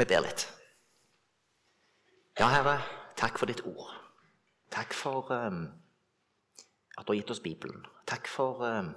[0.00, 0.46] Vi ber litt.
[2.38, 2.78] Ja, Herre,
[3.20, 3.90] takk for ditt ord.
[4.72, 5.66] Takk for um,
[6.96, 7.82] at du har gitt oss Bibelen.
[8.08, 8.94] Takk for um,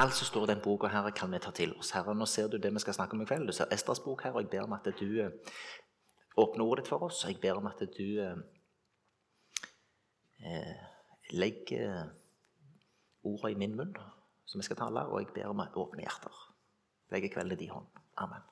[0.00, 1.90] alt som står i den boka, Herre, kan vi ta til oss.
[1.92, 3.50] Herre, nå ser du det vi skal snakke om i kveld.
[3.50, 5.58] Du ser Estras bok, her, og jeg ber om at du uh,
[6.40, 7.20] åpner ordet ditt for oss.
[7.28, 8.40] Jeg ber om at du uh,
[10.46, 10.86] uh,
[11.36, 12.14] legger
[13.28, 13.92] ordene i min munn,
[14.48, 16.40] som vi skal tale, og jeg ber om åpne hjerter.
[17.12, 17.92] Legger kvelden i din hånd.
[18.24, 18.48] Amen.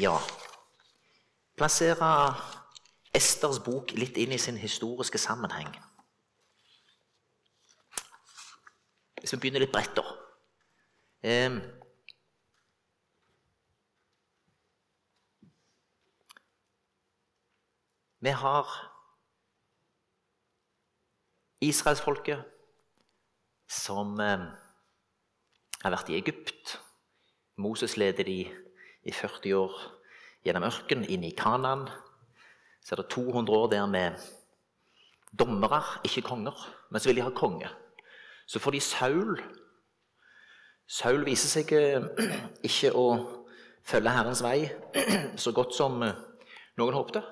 [0.00, 0.16] Ja
[1.58, 2.08] Plassere
[3.14, 5.68] Esters bok litt inn i sin historiske sammenheng.
[9.20, 10.04] Hvis vi begynner litt bredt, da.
[11.20, 11.58] Um,
[18.24, 18.76] vi har
[21.60, 22.46] israelsfolket
[23.68, 26.78] som har vært i Egypt
[27.60, 28.40] Moses leder de
[29.04, 29.80] i 40 år
[30.44, 31.86] gjennom ørken, inn i Kanaan.
[32.84, 34.12] Så er det 200 år der med
[35.38, 36.56] dommere, ikke konger.
[36.90, 37.68] Men så vil de ha konge.
[38.46, 39.42] Så får de Saul.
[40.88, 42.08] Saul viser seg eh,
[42.68, 43.06] ikke å
[43.86, 44.64] følge Herrens vei
[45.44, 46.16] så godt som eh,
[46.80, 47.22] noen håpte.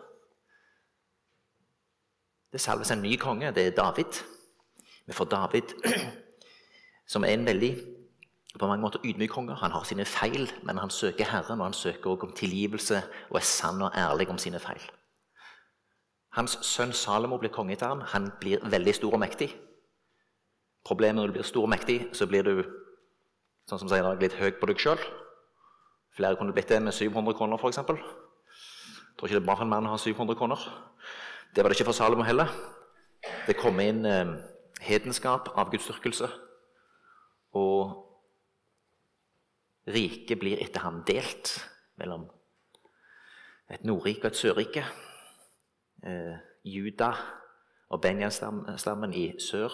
[2.52, 3.50] Det salves en ny konge.
[3.52, 4.20] Det er David.
[5.08, 5.74] Vi får David,
[7.12, 7.72] som er en veldig
[8.58, 9.54] på mange måter ydmyk konge.
[9.54, 13.36] Han har sine feil, men han søker Herren, og han søker også om tilgivelse og
[13.36, 14.82] er sann og ærlig om sine feil.
[16.36, 18.00] Hans sønn Salomo blir konge etter ham.
[18.12, 19.48] Han blir veldig stor og mektig.
[20.86, 22.62] Problemet når du blir stor og mektig, så blir du
[23.68, 25.00] sånn som sier dag, litt høy på deg sjøl.
[26.16, 27.82] Flere kunne blitt det med 700 kroner, f.eks.
[27.84, 30.62] Tror ikke det er bra for en mann å ha 700 kroner.
[31.54, 32.52] Det var det ikke for Salomo heller.
[33.46, 34.36] Det kom inn eh,
[34.84, 36.28] hedenskap, avgudsdyrkelse.
[37.58, 38.07] Og
[39.88, 41.54] Riket blir etter ham delt
[41.96, 42.26] mellom
[43.72, 44.84] et Nordrike og et Sørrike.
[46.04, 47.12] Eh, Juda
[47.88, 49.72] og Benjamin-stammen i sør,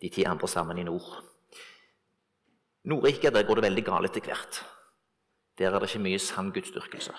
[0.00, 1.24] de ti andre stammene i nord.
[2.84, 4.60] Nordriket der går det veldig galt etter hvert.
[5.58, 7.14] Der er det ikke mye sann gudsdyrkelse.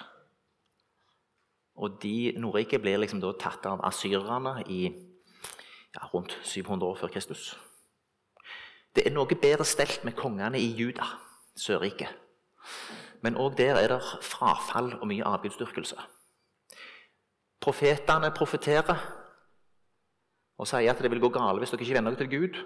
[1.75, 4.81] Og de Nordrike blir liksom da tatt av asyrerne i
[5.95, 7.55] ja, rundt 700 år før Kristus.
[8.95, 11.07] Det er noe bedre stelt med kongene i Juda,
[11.55, 12.24] Sørriket.
[13.21, 15.97] Men òg der er det frafall og mye avgudsdyrkelse.
[17.61, 18.99] Profetene profeterer
[20.57, 22.59] og sier at det vil gå galt hvis dere ikke venner dere til Gud.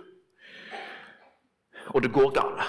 [1.95, 2.65] Og det går galt.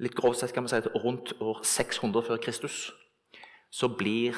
[0.00, 2.88] Litt grovt sett kan vi si at rundt år 600 før Kristus
[3.70, 4.36] så blir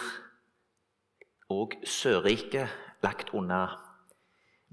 [1.52, 2.68] òg Sørriket
[3.02, 3.78] lagt under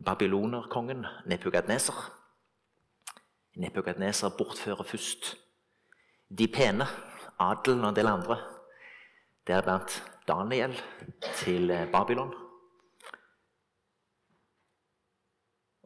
[0.05, 1.95] babylonerkongen Nepukadneser.
[3.55, 5.35] Nepukadneser bortfører først
[6.29, 6.87] de pene
[7.39, 8.37] adelen og en del andre,
[9.47, 10.75] deriblant Daniel,
[11.41, 12.33] til eh, Babylon.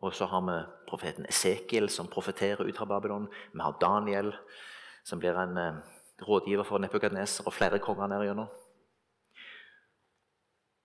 [0.04, 0.58] Og så har vi
[0.90, 3.30] profeten Esekiel, som profeterer ut fra Babylon.
[3.54, 4.34] Vi har Daniel,
[5.06, 5.80] som blir en eh,
[6.28, 8.46] rådgiver for Nepukadneser og flere konger ned.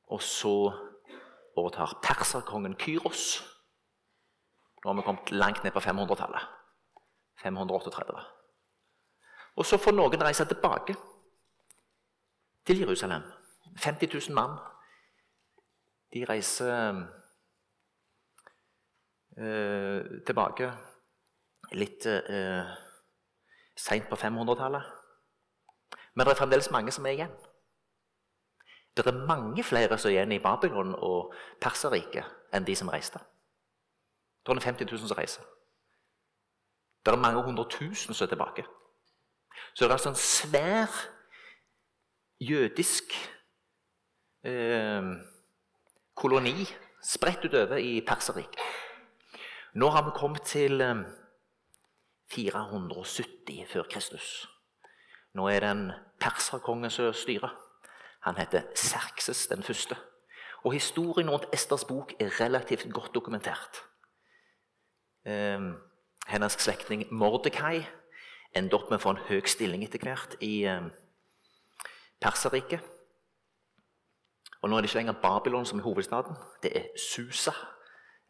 [0.08, 0.72] Og så
[1.56, 3.42] overtar perserkongen Kyros.
[4.84, 6.40] Nå har vi kommet langt ned på 500-tallet.
[7.42, 8.37] 538.
[9.58, 10.94] Og så får noen reise tilbake
[12.66, 13.22] til Jerusalem.
[13.76, 14.58] 50 000 mann.
[16.14, 17.02] De reiser
[19.38, 20.70] eh, tilbake
[21.72, 22.70] litt eh,
[23.76, 24.94] seint på 500-tallet.
[26.14, 27.34] Men det er fremdeles mange som er igjen.
[28.96, 33.20] Det er mange flere som er igjen i Babylon og Perserriket enn de som reiste.
[34.46, 35.42] Det er 50 000 som reiser.
[37.04, 38.64] Det er mange hundre tusen som er tilbake.
[39.74, 40.86] Så det er altså en svær
[42.40, 43.12] jødisk
[44.44, 45.02] eh,
[46.14, 46.66] koloni
[47.02, 48.60] spredt utover i Perserriket.
[49.74, 50.96] Nå har vi kommet til eh,
[52.32, 54.48] 470 før Kristus.
[55.34, 55.90] Nå er det en
[56.20, 57.54] perserkonge som styrer.
[58.26, 59.96] Han heter Serkses den første.
[60.64, 63.84] Og historien rundt Esters bok er relativt godt dokumentert.
[65.26, 65.60] Eh,
[66.26, 67.86] hennes slektning Mordekai
[68.56, 70.88] endte opp med å få en høy stilling etter hvert i eh,
[72.18, 72.82] Perserriket.
[74.62, 76.38] Og nå er det ikke lenger Babylon som er hovedstaden.
[76.62, 77.54] Det er Susa,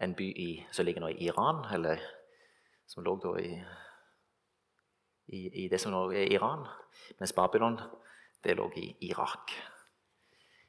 [0.01, 2.03] en by i, som ligger nå i Iran, eller
[2.89, 3.49] som lå da i,
[5.33, 6.67] i, det som nå er Iran.
[7.19, 7.81] Mens Babylon,
[8.45, 9.57] det lå i Irak.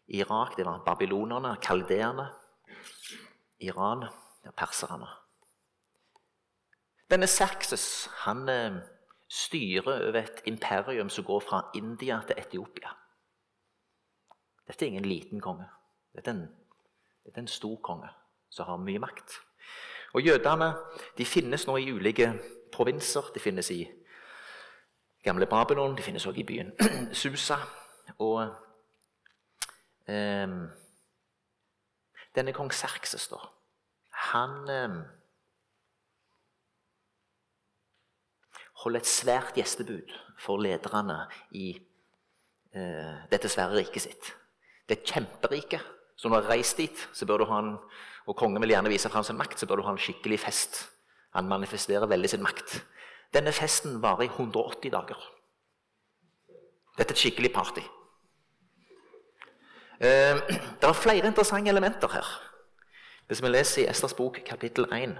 [0.07, 2.29] Irak, det var babylonerne, kaldeerne.
[3.59, 4.07] Iran,
[4.39, 5.11] det var perserne.
[7.11, 8.79] Denne Serkses han eh,
[9.29, 12.89] styrer over et imperium som går fra India til Etiopia.
[14.67, 15.65] Dette er ingen liten konge.
[16.15, 16.47] Dette er en,
[17.25, 18.09] dette er en stor konge
[18.49, 19.37] som har mye makt.
[20.13, 20.73] Og Jødene
[21.17, 22.33] de finnes nå i ulike
[22.73, 23.29] provinser.
[23.33, 23.83] De finnes i
[25.23, 26.73] gamle Babylon, de finnes også i byen
[27.21, 27.57] Susa.
[28.17, 28.41] Og
[30.07, 30.49] eh,
[32.35, 33.37] denne kong Serkses, da,
[34.33, 34.99] han eh,
[38.83, 41.23] holder et svært gjestebud for lederne
[41.55, 41.71] i
[42.75, 44.31] eh, dette svære riket sitt.
[44.87, 45.81] Det er kjemperike.
[46.19, 47.75] Så når du har reist dit, så bør du ha en,
[48.27, 50.81] og kongen vil gjerne vise fram sin makt, så bør du ha en skikkelig fest.
[51.35, 52.79] Han manifesterer veldig sin makt.
[53.33, 55.19] Denne festen varer i 180 dager.
[56.97, 57.83] Dette er et skikkelig party.
[59.99, 60.39] Eh,
[60.79, 62.31] det er flere interessante elementer her.
[63.27, 65.19] Hvis vi leser i Esters bok kapittel 1,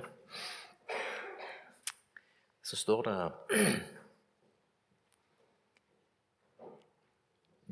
[2.69, 3.15] så står det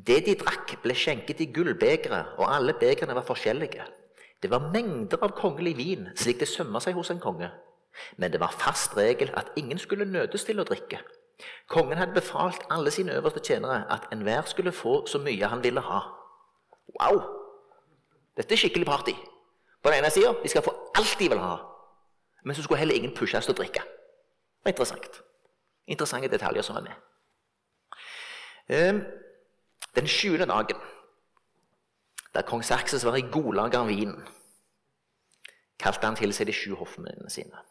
[0.07, 3.85] Det de drakk, ble skjenket i gullbegre, og alle begrene var forskjellige.
[4.41, 7.49] Det var mengder av kongelig vin, slik det sømmer seg hos en konge.
[8.21, 11.01] Men det var fast regel at ingen skulle nødes til å drikke.
[11.67, 15.81] Kongen hadde befalt alle sine øverste tjenere at enhver skulle få så mye han ville
[15.81, 15.99] ha.
[17.01, 17.19] Wow!
[18.37, 19.17] Dette er skikkelig party.
[19.81, 21.57] På den ene sida de skal få alt de vil ha,
[22.45, 23.83] men så skulle heller ingen pushes til å drikke.
[24.67, 25.21] Var interessant.
[25.87, 26.95] Interessante detaljer som er med.
[28.69, 29.03] Ehm,
[29.95, 30.75] den sjuende dagen,
[32.35, 34.27] da kong Serkses var i godlager av vinen,
[35.79, 37.63] kalte han til seg de sju hoffmennene sine.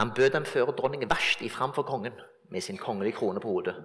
[0.00, 2.16] Han bød dem føre dronning Vashti framfor kongen
[2.50, 3.76] med sin kongelige krone på hodet.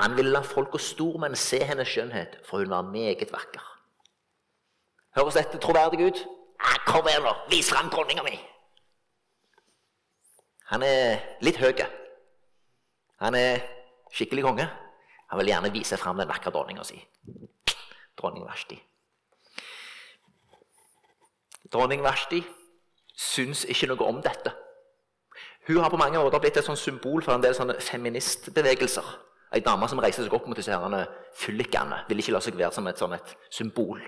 [0.00, 3.68] Han ville la folk og stormenn se hennes skjønnhet, for hun var meget vakker.
[5.16, 6.24] Høres dette troverdig ut?
[6.60, 7.36] Ah, kom her, nå!
[7.50, 8.40] Vis fram dronninga mi!
[10.72, 11.84] Han er litt høy.
[13.20, 13.60] Han er
[14.12, 14.66] skikkelig konge.
[15.28, 16.98] Han vil gjerne vise fram den vakre dronninga si.
[18.18, 18.78] Dronning Vashti.
[21.72, 22.42] Dronning Vashti
[23.16, 24.52] syns ikke noe om dette.
[25.68, 29.12] Hun har på mange måter blitt et symbol for en del feministbevegelser.
[29.52, 31.04] Ei dame som reiser seg opp mot disse herrene
[31.36, 34.00] fyllikene, vil ikke la seg være som et, sånn et symbol.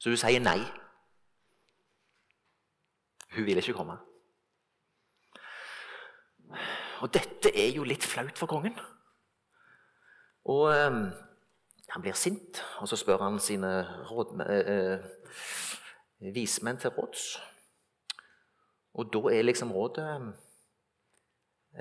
[0.00, 0.58] Så hun sier nei.
[3.36, 3.98] Hun vil ikke komme.
[7.02, 8.76] Og dette er jo litt flaut for kongen.
[10.46, 10.98] Og eh,
[11.92, 13.72] han blir sint, og så spør han sine
[14.10, 17.28] råd, eh, eh, vismenn til råds.
[18.96, 20.08] Og da er liksom rådet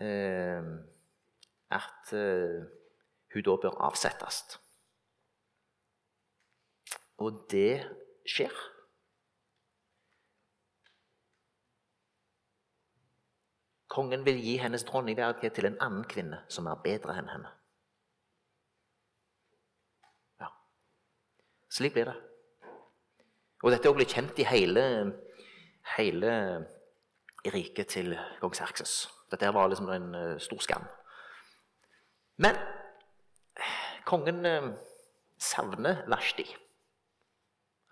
[0.02, 0.64] eh,
[1.72, 2.64] at eh,
[3.34, 4.44] hun da bør avsettes.
[7.18, 7.86] Og det
[8.28, 8.52] skjer.
[13.96, 17.52] Kongen vil gi hennes dronningverdighet til en annen kvinne som er bedre enn henne.
[20.42, 20.50] Ja,
[21.72, 22.16] Slik blir det.
[23.64, 24.84] Og dette blir kjent i hele,
[25.96, 26.34] hele
[27.56, 28.12] riket til
[28.42, 29.06] kong Serkses.
[29.32, 30.84] Dette var liksom en uh, stor skam.
[32.44, 32.60] Men
[34.06, 34.70] kongen uh,
[35.40, 36.46] savner Vashti.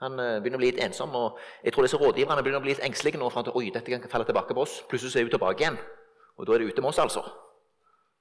[0.03, 2.73] Han uh, begynner å bli litt ensom, og jeg tror disse rådgiverne begynner å bli
[2.73, 4.81] litt engstelige nå for at oi, dette kan falle tilbake på oss.
[4.91, 5.79] Plutselig er hun tilbake igjen,
[6.37, 7.25] og da er det ute med oss, altså.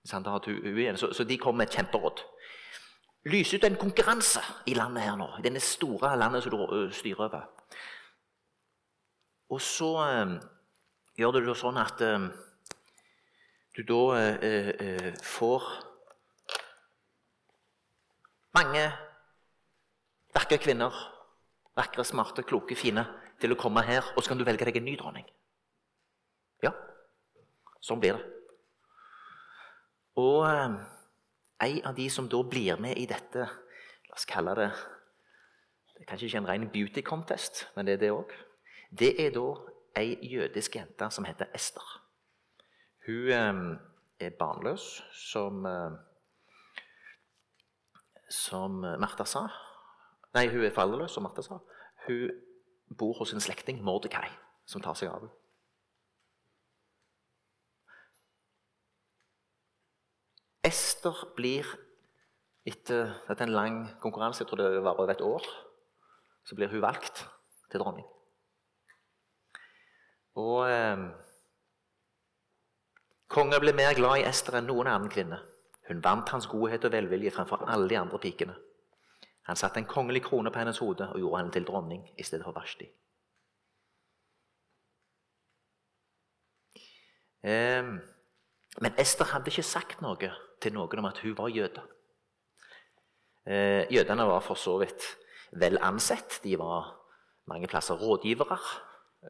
[0.02, 2.24] Så, de kommer med et kjemperåd.
[3.30, 7.28] Lys ut en konkurranse i landet her nå, i denne store landet som du styrer
[7.28, 7.44] over.
[9.52, 9.92] Og så
[11.20, 12.26] gjør det sånn at eh,
[13.76, 15.66] du da eh, eh, får
[18.56, 18.84] mange
[20.32, 20.96] vakre kvinner,
[21.76, 23.04] vakre, smarte, kloke, fine,
[23.40, 25.26] til å komme her, og så kan du velge deg en ny dronning.
[26.62, 26.72] Ja,
[27.82, 28.28] sånn blir det.
[30.20, 30.76] Og eh,
[31.66, 33.48] en av de som da blir med i dette
[34.12, 38.00] La oss kalle det Det er kanskje ikke en ren beauty contest, men det er
[38.02, 38.32] det òg.
[38.92, 39.46] Det er da
[39.96, 41.84] ei jødisk jente som heter Ester.
[43.06, 43.62] Hun eh,
[44.26, 46.00] er barnløs, som eh,
[48.32, 49.46] Som Martha sa.
[50.32, 51.58] Nei, hun er foreldreløs, som Martha sa.
[52.06, 52.30] Hun
[52.98, 54.28] bor hos en slektning, Mordekai,
[54.66, 55.32] som tar seg av henne.
[60.62, 61.66] Ester blir
[62.64, 65.46] etter dette en lang konkurranse, jeg tror det var over et år,
[66.46, 67.24] så blir hun valgt
[67.70, 68.06] til dronning.
[70.38, 71.02] Og eh,
[73.32, 75.38] Kongen ble mer glad i Ester enn noen annen kvinne.
[75.88, 78.54] Hun vant hans godhet og velvilje fremfor alle de andre pikene.
[79.48, 82.44] Han satte en kongelig krone på hennes hode og gjorde henne til dronning i stedet
[82.46, 82.86] for Vashti.
[87.42, 90.30] Men Ester hadde ikke sagt noe
[90.62, 91.82] til noen om at hun var jøde.
[93.46, 95.02] Eh, jødene var for så vidt
[95.58, 96.40] vel ansett.
[96.44, 96.92] De var
[97.50, 98.58] mange plasser rådgivere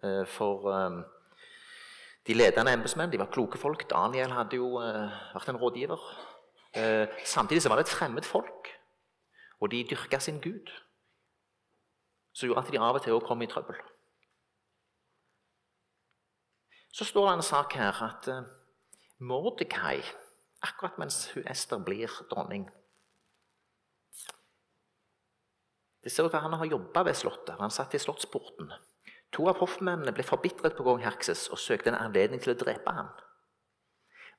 [0.02, 0.68] eh, for
[2.26, 3.12] de ledende embetsmenn.
[3.12, 3.88] De var kloke folk.
[3.90, 6.04] Daniel hadde jo eh, vært en rådgiver.
[7.28, 8.70] Samtidig så var det et fremmed folk,
[9.62, 10.70] og de dyrka sin gud.
[12.34, 13.78] Som gjorde at de av og til kom i trøbbel.
[16.92, 18.42] Så står det en sak her at uh,
[19.22, 20.02] Mordekai,
[20.62, 22.66] akkurat mens hun Ester blir dronning
[26.02, 27.60] Det ser ut til at han har jobba ved slottet.
[27.60, 28.72] Han satt i slottsporten.
[29.32, 32.90] To av hoffmennene ble forbitret på kong Herkses og søkte en anledning til å drepe
[32.90, 33.12] ham.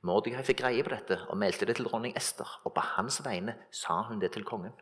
[0.03, 3.55] Mordekai fikk greie på dette og meldte det til dronning Ester, og på hans vegne
[3.71, 4.75] sa hun det til kongen.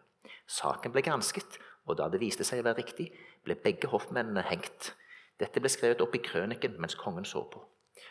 [0.48, 1.58] Saken ble gransket,
[1.90, 3.10] og da det viste seg å være riktig,
[3.46, 4.94] ble begge hoffmennene hengt.
[5.42, 7.64] Dette ble skrevet opp i krøniken mens kongen så på.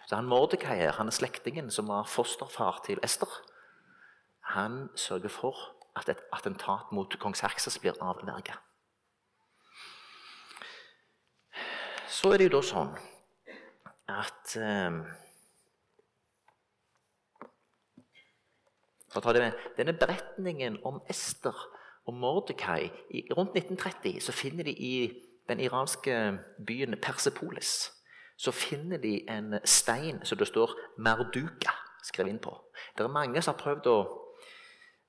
[0.09, 3.31] Så han Mordekai her, han er slektningen som var fosterfar til Ester.
[4.55, 5.57] Han sørger for
[5.99, 8.59] at et attentat mot kong Serkses blir avverget.
[12.11, 12.95] Så er det jo da sånn
[14.11, 15.03] at eh,
[19.11, 21.57] For å ta det med, Denne beretningen om Ester
[22.07, 22.91] og Mordekai
[23.37, 25.13] Rundt 1930 så finner de i
[25.49, 27.91] den iranske byen Persepolis
[28.41, 32.65] så finner de en stein som det står 'Marduka' skrevet inn på.
[32.99, 33.99] Det er mange som har prøvd å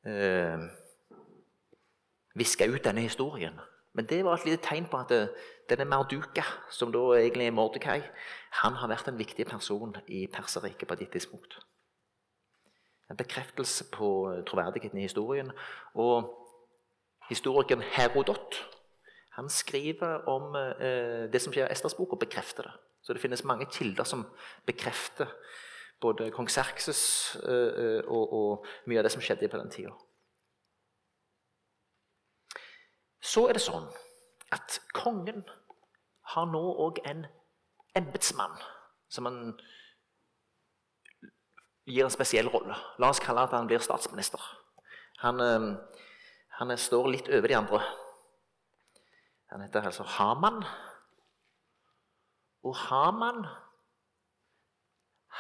[0.06, 0.60] eh,
[2.36, 3.60] viske ut denne historien.
[3.94, 5.30] Men det var et lite tegn på at
[5.70, 8.02] denne Marduka, som da egentlig er Mordekai,
[8.52, 11.60] han har vært en viktig person i Perserriket på et tidspunkt.
[13.10, 14.10] En bekreftelse på
[14.48, 15.52] troverdigheten i historien.
[15.94, 16.41] Og
[17.32, 18.60] historikeren Herodot
[19.32, 22.74] han skriver om eh, det som skjer i Esters bok, og bekrefter det.
[23.02, 24.26] Så det finnes mange kilder som
[24.68, 25.30] bekrefter
[26.02, 27.02] både kong Serkses
[27.46, 29.94] uh, og, og, mye av det som skjedde på den tida.
[33.22, 33.86] Så er det sånn
[34.54, 35.44] at kongen
[36.34, 37.28] har nå òg en
[37.98, 38.58] embetsmann
[39.14, 39.40] som han
[41.86, 42.78] gir en spesiell rolle.
[43.02, 44.42] La oss kalle at han blir statsminister.
[45.22, 45.42] Han,
[46.62, 47.82] han står litt over de andre.
[49.50, 50.62] Han heter altså Haman.
[52.62, 53.42] Og Haman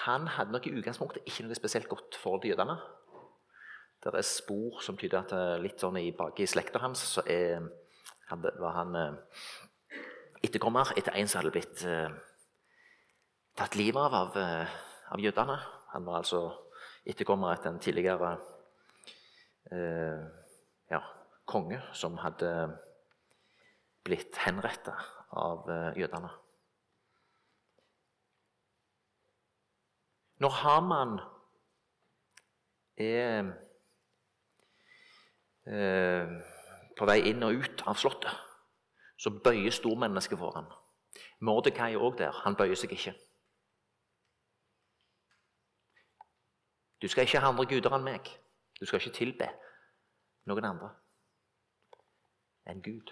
[0.02, 2.74] han hadde nok i utgangspunktet ikke noe spesielt godt forhold til jødene.
[4.02, 7.62] Det er spor som tyder at eh, litt sånn i baki slekta hans så er,
[8.32, 10.00] var han eh,
[10.42, 12.10] etterkommer etter en som hadde blitt eh,
[13.62, 14.74] tatt livet av av, eh,
[15.14, 15.60] av jødene.
[15.94, 16.48] Han var altså
[17.06, 18.34] etterkommer etter en tidligere
[19.70, 20.41] eh,
[20.92, 21.02] ja,
[21.48, 22.52] konge som hadde
[24.06, 24.96] blitt henretta
[25.32, 26.30] av eh, jødene.
[30.42, 31.20] Når Haman
[32.98, 33.52] er
[35.70, 36.32] eh,
[36.98, 38.34] på vei inn og ut av slottet,
[39.22, 40.72] så bøyer stormennesket for ham.
[41.46, 42.34] Mordekai er òg der.
[42.42, 43.14] Han bøyer seg ikke.
[47.02, 48.30] Du skal ikke ha andre guder enn meg.
[48.80, 49.50] Du skal ikke tilbe
[50.52, 50.92] noen andre
[52.70, 53.10] enn Gud.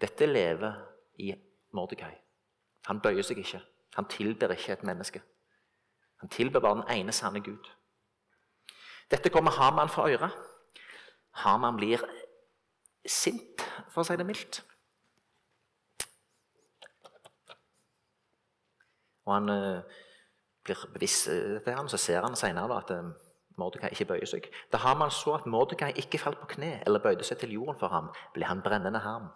[0.00, 0.74] Dette lever
[1.22, 1.32] i
[1.74, 2.12] Mordekai.
[2.88, 3.62] Han bøyer seg ikke.
[3.96, 5.22] Han tilber ikke et menneske.
[6.20, 7.70] Han tilber bare den ene sanne Gud.
[9.10, 10.30] Dette kommer Haman for øre.
[11.44, 12.02] Haman blir
[13.06, 14.62] sint, for å si det mildt.
[19.24, 20.00] Og han uh,
[20.64, 23.12] blir bevisst til ham, så ser han senere at uh,
[23.60, 24.48] Mordekai ikke bøyer seg.
[24.72, 27.92] Da Haman så at Mordekai ikke falt på kne eller bøyde seg til jorden for
[27.94, 29.30] ham, ble han brennende harm.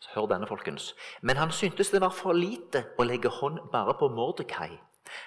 [0.00, 0.92] Så hør denne, folkens.
[1.22, 4.74] Men han syntes det var for lite å legge hånd bare på Mordekai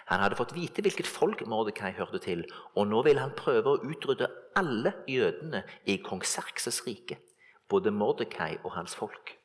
[0.10, 2.44] han hadde fått vite hvilket folk Mordekai hørte til,
[2.76, 7.20] og nå ville han prøve å utrydde alle jødene i kong Serkses rike,
[7.70, 9.36] både Mordekai og hans folk.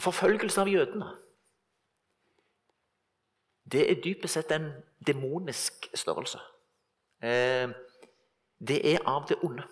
[0.00, 1.10] Forfølgelse av jødene
[3.72, 4.72] det er dypest sett en
[5.06, 6.38] demonisk størrelse.
[7.22, 7.68] Eh,
[8.68, 9.62] det er av det onde.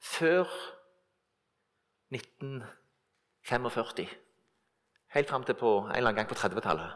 [0.00, 0.44] Før
[2.10, 4.08] 1945,
[5.08, 6.90] Helt fram til på en eller annen gang på 30-tallet.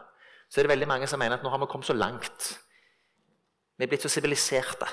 [0.49, 2.59] Så er det veldig mange som mener at nå har vi kommet så langt.
[3.77, 4.85] Vi er blitt så siviliserte.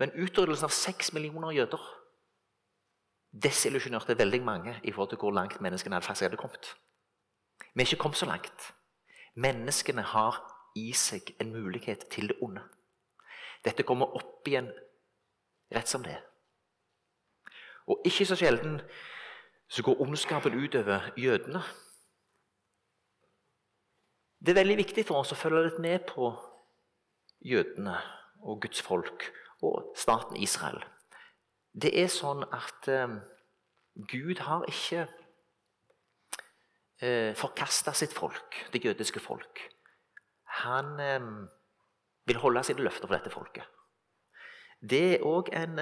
[0.00, 1.84] Men utryddelsen av seks millioner jøder
[3.42, 6.74] desillusjonerte veldig mange i forhold til hvor langt menneskene hadde faktisk hadde kommet.
[7.74, 8.72] Vi er ikke kommet så langt.
[9.34, 10.40] Menneskene har
[10.76, 12.62] i seg en mulighet til det onde.
[13.64, 14.70] Dette kommer opp igjen
[15.74, 16.16] rett som det.
[17.86, 18.80] Og ikke så sjelden
[19.68, 21.62] så går ondskapen utover jødene.
[24.38, 26.30] Det er veldig viktig for oss å følge litt med på
[27.44, 27.96] jødene
[28.46, 29.26] og Guds folk
[29.64, 30.84] og staten Israel.
[31.76, 33.18] Det er sånn at eh,
[34.08, 35.02] Gud har ikke
[37.04, 39.60] eh, forkasta sitt folk, det jødiske folk.
[40.62, 41.26] Han eh,
[42.28, 43.68] vil holde sine løfter for dette folket.
[44.80, 45.78] Det er òg en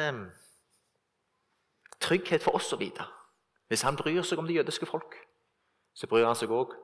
[2.02, 3.06] trygghet for oss å vite.
[3.70, 5.16] Hvis han bryr seg om det jødiske folk,
[5.94, 6.74] så bryr han seg òg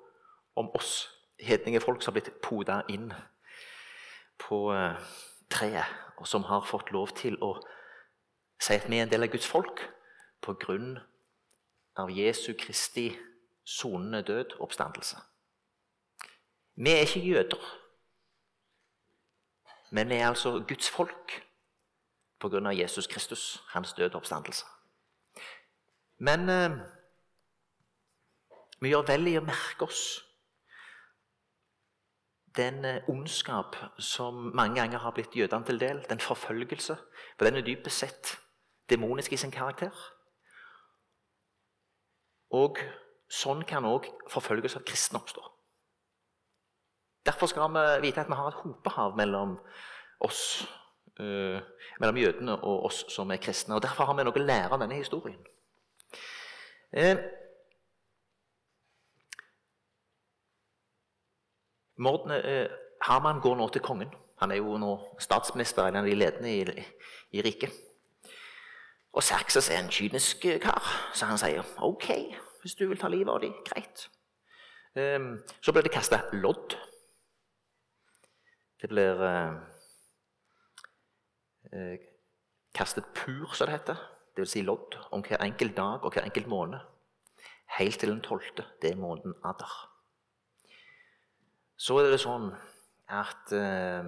[0.59, 1.09] om oss
[1.41, 3.13] hedninge folk som har blitt poda inn
[4.43, 4.63] på
[5.53, 5.87] treet,
[6.19, 7.55] og som har fått lov til å
[8.61, 9.83] si at vi er en del av Guds folk
[10.45, 10.99] på grunn
[11.97, 13.11] av Jesu Kristi
[13.65, 15.17] sonende død oppstandelse.
[16.75, 17.61] Vi er ikke jøder,
[19.91, 21.37] men vi er altså Guds folk
[22.41, 24.65] på grunn av Jesus Kristus, hans død oppstandelse.
[26.19, 26.79] Men eh,
[28.81, 30.05] vi gjør vel i å merke oss
[32.57, 36.97] den eh, ondskap som mange ganger har blitt jødene til del, den forfølgelse.
[37.37, 38.33] For den er dypest sett
[38.91, 39.95] demonisk i sin karakter.
[42.51, 42.79] Og
[43.31, 45.45] sånn kan òg forfølgelse av kristne oppstå.
[47.27, 49.59] Derfor skal vi vite at vi har et hopehav mellom
[50.25, 50.67] oss,
[51.21, 51.61] uh,
[52.01, 53.77] mellom jødene og oss som er kristne.
[53.77, 55.39] Og Derfor har vi noe å lære av denne historien.
[56.93, 57.17] Eh,
[62.01, 62.71] Morten, eh,
[63.03, 64.11] Haman går nå til kongen.
[64.41, 66.85] Han er jo nå statsminister, en av de ledende i,
[67.37, 67.77] i riket.
[69.13, 72.09] Og Serkses er en kynisk kar, så han sier OK,
[72.63, 74.07] hvis du vil ta livet av dem, greit.
[74.95, 76.77] Um, så blir det kasta lodd.
[78.81, 79.59] Det blir uh,
[82.75, 83.99] kastet pur, som det heter.
[84.31, 86.79] Det vil Si lodd om hver enkelt dag og hver enkelt måned.
[87.79, 88.65] Helt til den tolvte.
[88.83, 89.75] Det er måneden Adar.
[91.77, 92.51] Så er det sånn
[93.11, 94.07] at uh, Eh,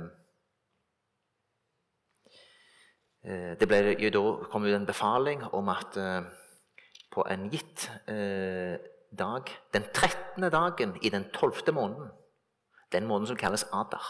[3.22, 6.24] det ble, da kom det en befaling om at eh,
[7.12, 8.74] på en gitt eh,
[9.14, 10.50] dag, den 13.
[10.50, 11.74] dagen i den 12.
[11.74, 12.10] måneden,
[12.92, 14.06] den måneden som kalles Adar,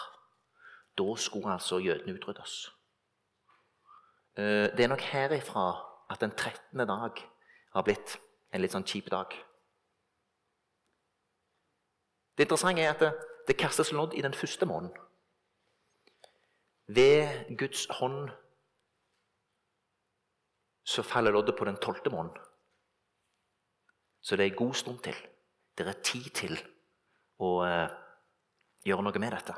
[0.99, 2.71] da skulle altså jødene utryddes.
[4.37, 5.65] Det er nok herifra
[6.11, 6.79] at den 13.
[6.89, 7.19] dag
[7.73, 8.17] har blitt
[8.53, 9.35] en litt sånn kjip dag.
[12.37, 13.13] Det interessante er at det,
[13.49, 14.97] det kastes lodd i den første måneden.
[16.89, 18.31] Ved Guds hånd
[20.85, 22.39] så faller loddet på den tolvte måneden.
[24.23, 25.17] Så det er en god stund til.
[25.79, 26.59] Det er tid til
[27.43, 27.89] å uh,
[28.87, 29.55] gjøre noe med dette.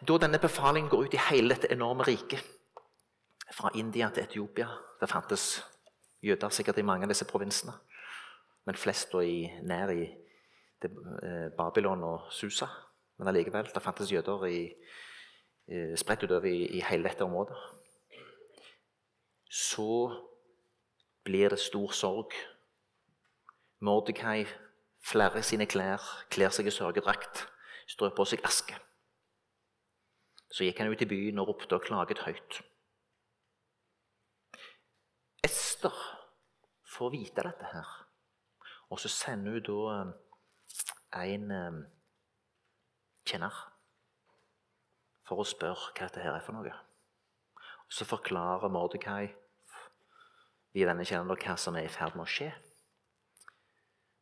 [0.00, 2.56] Da denne befalingen går ut i hele dette enorme riket,
[3.50, 4.68] fra India til Etiopia
[5.00, 5.58] Det fantes
[6.22, 7.72] jøder sikkert i mange av disse provinsene,
[8.64, 10.04] men flest da i, nær i
[10.80, 10.90] det,
[11.24, 12.68] eh, Babylon og Susa.
[13.18, 14.60] Men allikevel, det fantes jøder i,
[15.68, 17.58] eh, spredt utover i, i hele dette området
[19.50, 20.10] så
[21.24, 22.32] blir det stor sorg.
[23.80, 24.46] Mordekai
[25.02, 27.46] flerrer sine klær, kler seg i sørgedrakt,
[27.90, 28.76] strør på seg aske.
[30.50, 32.60] Så gikk han ut i byen og ropte og klaget høyt.
[35.46, 35.94] Ester
[36.94, 37.90] får vite dette her,
[38.90, 40.14] og så sender hun da eh,
[41.24, 41.80] en eh,
[43.26, 43.56] kjenner
[45.26, 46.74] for å spørre hva dette her er for noe.
[47.90, 49.28] Så forklarer Mordekai
[50.74, 52.50] via denne kjelleren hva som er i ferd med å skje.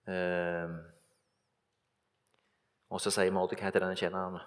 [0.09, 0.79] Uh,
[2.89, 4.41] og så sier Mordekai til denne tjeneren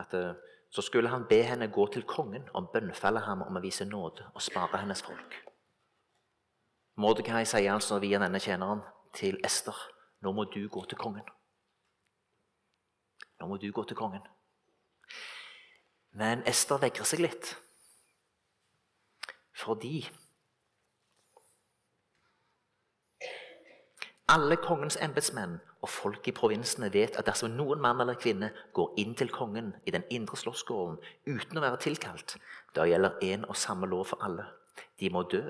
[0.00, 0.32] at uh,
[0.72, 4.24] så skulle han be henne gå til kongen og bønnfalle ham om å vise nåde
[4.32, 5.36] og spare hennes folk.
[6.96, 8.80] Mordekai sier altså via denne tjeneren
[9.12, 9.76] til Ester
[10.22, 11.26] nå må du gå til kongen.
[13.40, 14.22] Nå må du gå til kongen.
[16.14, 17.56] Men Ester vegrer seg litt.
[19.52, 20.06] Fordi
[24.32, 28.94] alle kongens embetsmenn og folk i provinsene vet at dersom noen mann eller kvinne går
[29.02, 32.36] inn til kongen i den indre slåssgården uten å være tilkalt,
[32.72, 34.46] da gjelder én og samme lov for alle.
[35.00, 35.42] De må dø,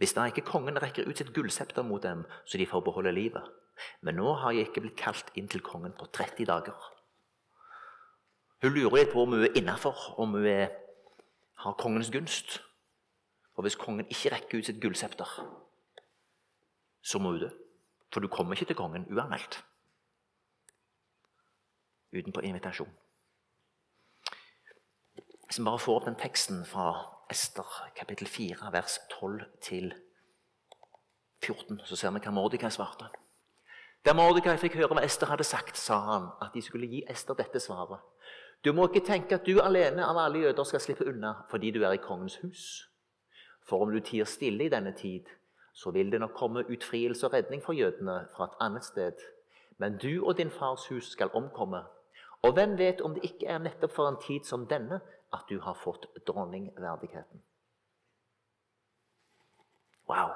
[0.00, 3.44] hvis da ikke kongen rekker ut sitt gullsepter mot dem, så de får beholde livet.
[4.00, 6.88] Men nå har jeg ikke blitt kalt inn til kongen på 30 dager.
[8.62, 10.72] Hun lurer litt på om hun er innafor, om hun er,
[11.64, 12.60] har kongens gunst.
[13.60, 15.28] Og hvis kongen ikke rekker ut sitt gullsepter,
[17.04, 17.48] så må hun dø.
[18.08, 19.58] For du kommer ikke til kongen uanmeldt.
[22.16, 22.88] Utenpå invitasjon.
[25.44, 26.86] Hvis vi bare får opp den teksten fra
[27.30, 29.92] Ester kapittel 4, vers 12 til
[31.44, 33.12] 14 så ser vi hva Mordekai svarte.
[34.08, 37.36] Da Mordekai fikk høre hva Ester hadde sagt, sa han at de skulle gi Ester
[37.36, 38.00] dette svaret.
[38.64, 41.84] Du må ikke tenke at du alene av alle jøder skal slippe unna fordi du
[41.84, 42.89] er i kongens hus.
[43.70, 45.28] For om du tier stille i denne tid,
[45.72, 49.22] så vil det nok komme utfrielse og redning for jødene fra et annet sted.
[49.78, 51.84] Men du og din fars hus skal omkomme.
[52.42, 54.98] Og hvem vet om det ikke er nettopp for en tid som denne
[55.32, 57.42] at du har fått dronningverdigheten?
[60.08, 60.34] Wow!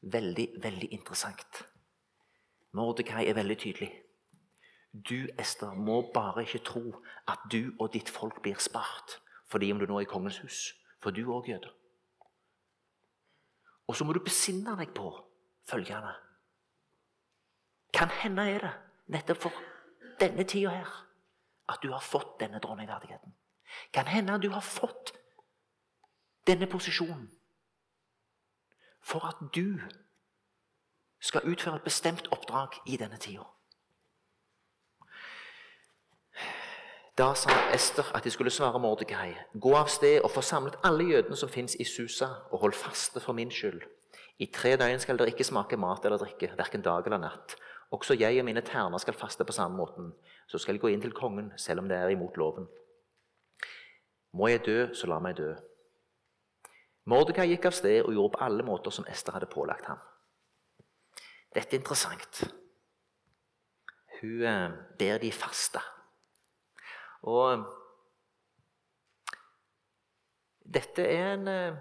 [0.00, 1.66] Veldig, veldig interessant.
[2.72, 3.92] Mordekai er veldig tydelig.
[4.92, 6.96] Du, Ester, må bare ikke tro
[7.28, 9.20] at du og ditt folk blir spart
[9.52, 10.81] fordi om du nå er i kongens hus.
[11.02, 11.72] For du òg jøder.
[13.90, 15.10] Og så må du besinne deg på
[15.68, 16.14] følgende
[17.92, 18.72] Kan hende er det
[19.12, 19.58] nettopp for
[20.20, 20.92] denne tida her
[21.68, 23.34] at du har fått denne dronningverdigheten.
[23.92, 25.12] Kan hende du har fått
[26.46, 27.28] denne posisjonen
[29.02, 29.80] for at du
[31.20, 33.44] skal utføre et bestemt oppdrag i denne tida.
[37.18, 41.04] Da sa Ester at de skulle svare Mordekai.: Gå av sted og få samlet alle
[41.04, 43.82] jødene som fins i Susa, og hold faste for min skyld.
[44.38, 47.56] I tre døgn skal dere ikke smake mat eller drikke, verken dag eller natt.
[47.92, 50.14] Også jeg og mine terner skal faste på samme måten.
[50.48, 52.68] Så skal jeg gå inn til kongen, selv om det er imot loven.
[54.32, 55.52] Må jeg dø, så la meg dø.
[57.04, 60.00] Mordekai gikk av sted og gjorde på alle måter som Ester hadde pålagt ham.
[61.52, 62.44] Dette er interessant.
[64.22, 65.82] Hun eh, ber de faste.
[67.22, 67.64] Og
[70.72, 71.80] dette er en eh,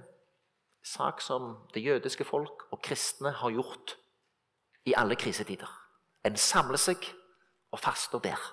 [0.85, 3.95] sak som det jødiske folk og kristne har gjort
[4.85, 5.69] i alle krisetider.
[6.25, 7.05] En samler seg
[7.71, 8.43] og faster og ber.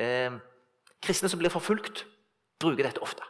[0.00, 0.34] Eh,
[1.02, 2.06] kristne som blir forfulgt,
[2.58, 3.22] bruker dette ofte.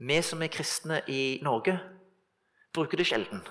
[0.00, 1.76] Vi som er kristne i Norge,
[2.72, 3.42] bruker det sjelden.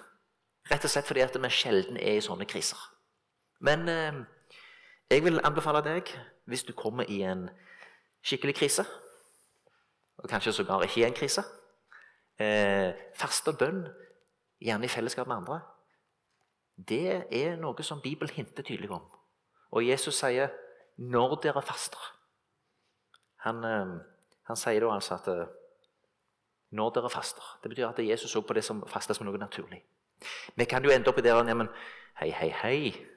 [0.70, 2.80] Rett og slett fordi vi sjelden er i sånne kriser.
[3.62, 4.24] Men eh,
[5.10, 6.10] jeg vil anbefale deg,
[6.46, 7.50] hvis du kommer i en
[8.22, 8.86] skikkelig krise,
[10.18, 11.44] og kanskje sågar ikke i en krise
[12.40, 13.86] eh, Faste bønn,
[14.60, 15.62] gjerne i fellesskap med andre,
[16.76, 19.04] det er noe som Bibelen hinter tydelig om.
[19.72, 20.50] Og Jesus sier
[20.98, 22.16] 'når dere faster'.
[23.44, 24.00] Han, eh,
[24.48, 25.48] han sier da altså at eh,
[26.72, 27.60] når dere faster.
[27.64, 29.84] Det betyr at Jesus så på det som fastes som noe naturlig.
[30.56, 31.70] Vi kan jo ende opp i det der men
[32.20, 33.09] hei, hei, hei.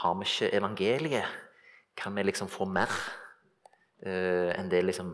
[0.00, 1.28] Har vi ikke evangeliet?
[1.96, 2.90] Kan vi liksom få mer
[4.06, 5.12] uh, enn det liksom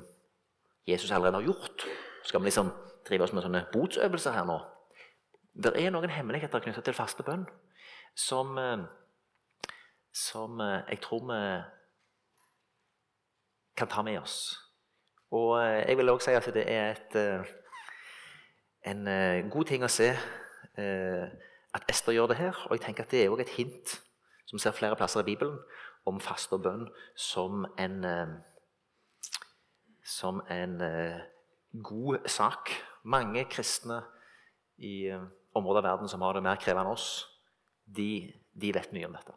[0.87, 1.87] Jesus allerede har gjort?
[2.25, 2.71] Skal vi liksom
[3.09, 4.61] drive oss med sånne botsøvelser her nå?
[5.59, 7.49] Det er noen hemmeligheter knyttet til faste bønn
[8.15, 8.87] som, uh,
[10.15, 11.43] som uh, jeg tror vi
[13.79, 14.69] kan ta med oss.
[15.31, 17.53] Og eh, jeg vil også si at det er et, eh,
[18.91, 20.13] en eh, god ting å se
[20.79, 22.59] at Ester gjør det her.
[22.69, 23.97] Og jeg tenker at det er òg et hint
[24.49, 25.59] som vi ser flere plasser i Bibelen,
[26.09, 26.87] om faste og bønn
[27.19, 27.99] som en,
[30.01, 30.79] som en
[31.85, 32.73] god sak.
[33.05, 34.01] Mange kristne
[34.79, 35.11] i
[35.57, 37.11] områder av verden som har det mer krevende enn oss,
[37.85, 39.37] de, de vet mye om dette.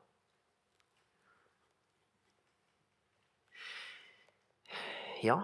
[5.22, 5.38] Ja,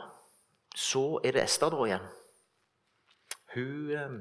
[0.75, 2.07] så er det Ester da igjen.
[3.53, 4.15] Hun eh,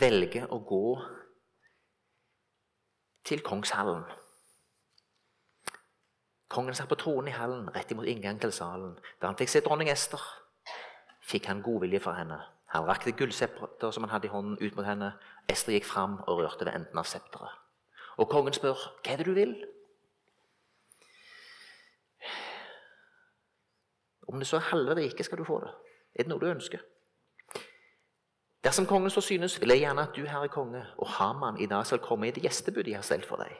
[0.00, 0.86] velger å gå
[3.24, 4.04] til kongshallen.
[6.52, 8.98] Kongen satt på tronen i hallen rett imot inngang til salen.
[9.20, 10.20] Da han fikk se dronning Ester,
[11.24, 12.40] fikk han godvilje for henne.
[12.74, 15.12] Han rakte gullsepter som han hadde i hånden, ut mot henne.
[15.48, 17.56] Ester gikk fram og rørte ved enden av septeret.
[18.20, 19.64] Og kongen spør, 'Hva er det du vil?'
[24.28, 25.70] Om det så er halve riket, skal du få det.
[26.14, 26.78] Er det noe du ønsker?
[28.64, 31.86] Dersom kongen så synes, vil jeg gjerne at du, herre konge, og Haman i dag
[31.86, 33.56] skal komme i det gjestebudet jeg har stelt for deg.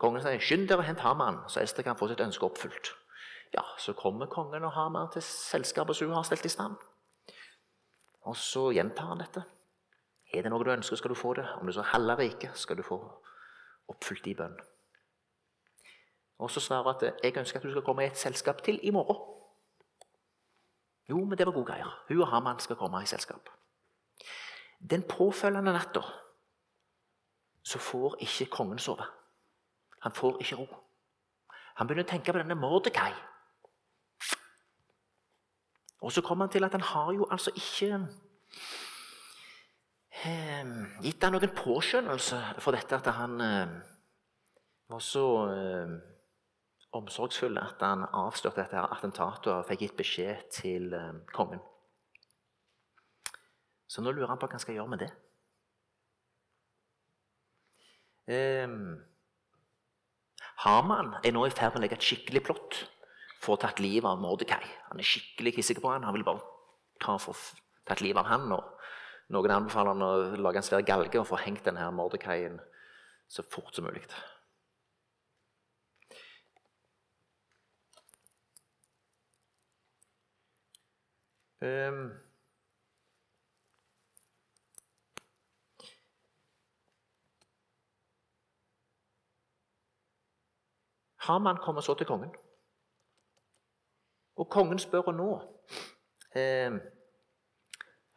[0.00, 2.94] Kongen sier, 'Skynd dere og hent Haman, så Ester kan få sitt ønske oppfylt.'
[3.54, 6.76] Ja, så kommer kongen og Haman til selskapet som hun har stelt i stand.
[8.22, 9.44] Og så gjentar han dette.
[10.34, 11.44] Er det noe du ønsker, skal du få det.
[11.60, 12.98] Om du så halve riket, skal du få
[13.88, 14.56] oppfylt i bønn.
[16.38, 18.80] Og så svarer hun at 'jeg ønsker at du skal komme i et selskap til
[18.82, 19.43] i morgen'.
[21.08, 21.90] Jo, men det var gode greier.
[22.08, 23.48] Hun og Haman skal komme i selskap.
[24.90, 26.02] Den påfølgende natta
[27.64, 29.04] så får ikke kongen sove.
[30.02, 30.66] Han får ikke ro.
[31.76, 33.12] Han begynner å tenke på denne Mordekai.
[36.04, 37.94] Og så kommer han til at han har jo altså ikke
[40.24, 40.72] eh,
[41.06, 43.72] gitt ham noen påskjønnelse for dette at han eh,
[44.92, 45.94] var så eh,
[46.94, 51.62] omsorgsfull at han avslørte dette her attentatet og fikk gitt beskjed til eh, kongen.
[53.90, 55.10] Så nå lurer han på hva han skal gjøre med det.
[58.24, 58.96] Um,
[60.64, 62.78] Haman er nå i ferd med å legge et skikkelig plott
[63.44, 64.62] for å tatt livet av Mordekai.
[64.88, 66.06] Han er skikkelig hissig på han.
[66.08, 66.40] Han vil bare
[67.04, 67.36] ta for
[67.84, 68.48] tatt livet av han.
[68.56, 72.56] og Noen anbefaler han å lage en svær galge og få hengt denne Mordekaien
[73.28, 74.04] så fort som mulig.
[81.64, 82.12] Um,
[91.16, 92.34] Haman kommer så til kongen.
[94.36, 95.28] Og kongen spør nå
[96.36, 96.74] eh,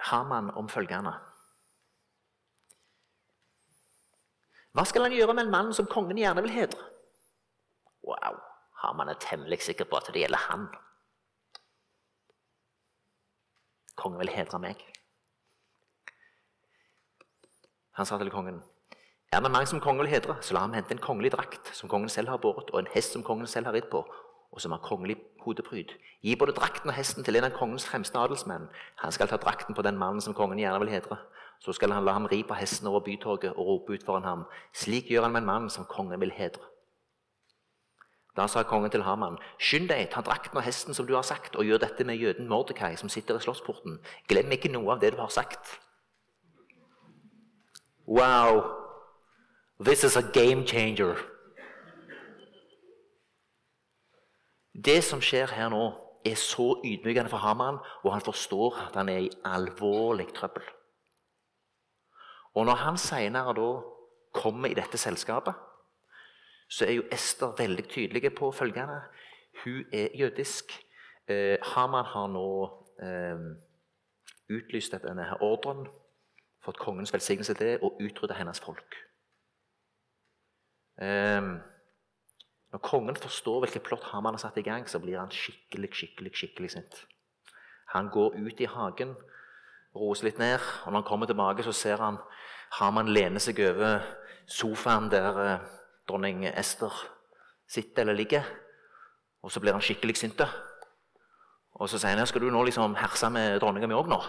[0.10, 1.14] Haman om følgende
[4.74, 6.84] Hva skal han gjøre med en mann som kongen gjerne vil hedre?
[8.04, 8.42] Wow,
[8.84, 10.68] Haman er temmelig sikker på at det gjelder han.
[13.98, 14.82] Kongen vil hedre meg.
[17.98, 18.62] Han sa til kongen
[19.32, 21.90] er det mange som kongen vil hedre, så la ham hente en kongelig drakt som
[21.90, 24.00] kongen selv har båret, og en hest som kongen selv har ridd på,
[24.52, 25.92] og som har kongelig hodepryd.
[26.24, 28.70] Gi både drakten og hesten til en av kongens fremste adelsmenn.
[29.04, 31.20] Han skal ta drakten på den mannen som kongen gjerne vil hedre.
[31.60, 34.46] Så skal han la ham ri på hesten over bytorget og rope ut foran ham.
[34.74, 36.64] Slik gjør han med en mann som kongen vil hedre.
[38.38, 41.56] Da sa kongen til Haman, skynd deg, ta drakten og hesten som du har sagt,
[41.58, 43.98] og gjør dette med jøden Mordekai som sitter i slottsporten.
[44.30, 45.80] Glem ikke noe av det du har sagt.
[48.06, 48.62] Wow!
[49.82, 51.18] This is a game changer.
[54.74, 55.88] Det som skjer her nå,
[56.26, 60.66] er så ydmykende for Haman, og han forstår at han er i alvorlig trøbbel.
[62.54, 63.70] Og når han senere da
[64.34, 65.54] kommer i dette selskapet,
[66.68, 69.02] så er jo Ester veldig tydelig på følgende.
[69.64, 70.74] Hun er jødisk.
[71.28, 72.50] Eh, Haman har nå
[73.04, 73.48] eh,
[74.50, 75.88] utlyst denne ordren,
[76.64, 78.96] fått kongens velsignelse til det, og utrydda hennes folk.
[81.02, 81.42] Eh,
[82.72, 86.36] når kongen forstår hvilket plott Haman har satt i gang, så blir han skikkelig skikkelig,
[86.36, 87.06] skikkelig sint.
[87.94, 89.16] Han går ut i hagen,
[89.96, 92.20] roer seg litt ned, og når han kommer tilbake, så ser han
[92.80, 94.04] Haman lene seg over
[94.48, 95.77] sofaen der eh,
[96.08, 96.94] dronning Ester
[97.68, 98.44] sitter eller ligger.
[99.44, 100.42] Og så blir han skikkelig sint.
[101.78, 104.20] Og så sier han skal du nå liksom herse med dronninga mi òg nå.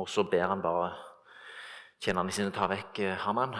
[0.00, 0.92] Og så ber han bare
[2.00, 3.56] tjenerne sine ta vekk eh, Haman.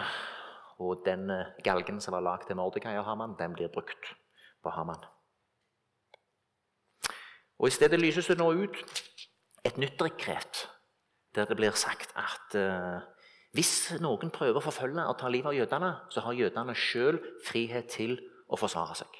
[0.81, 4.13] Og den eh, galgen som var lagd til Mordekai og Haman, den blir brukt
[4.63, 5.01] på Haman.
[7.61, 8.77] Og I stedet lyses det nå ut
[9.65, 10.65] et nytt dekret,
[11.35, 13.03] der det blir sagt at uh,
[13.55, 17.89] hvis noen prøver å forfølge og ta livet av jødene, så har jødene sjøl frihet
[17.91, 18.15] til
[18.47, 19.19] å forsvare seg.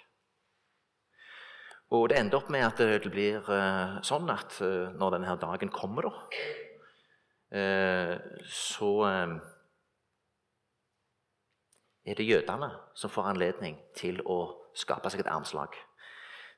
[1.91, 5.71] Og Det ender opp med at det blir uh, sånn at uh, når denne dagen
[5.75, 6.13] kommer, da,
[8.47, 8.91] så
[12.07, 15.75] er det jødene som får anledning til å skape seg et armslag.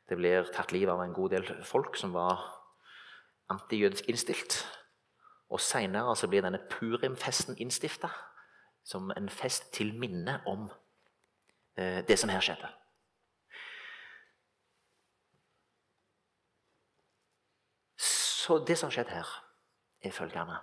[0.09, 2.43] Det blir tatt livet av en god del folk som var
[3.49, 4.59] antijødisk innstilt.
[5.53, 8.09] Og Seinere blir denne Purim-festen innstifta
[8.83, 10.65] som en fest til minne om
[11.77, 12.69] eh, det som her skjedde.
[17.97, 19.29] Så det som har skjedd her,
[20.03, 20.57] er følgende